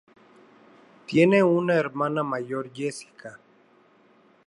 [1.05, 3.39] Tiene una hermana mayor, Jessica.